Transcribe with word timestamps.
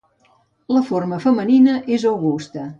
La 0.77 0.81
forma 0.87 1.21
femenina 1.27 1.79
és 1.99 2.09
Augusta. 2.17 2.69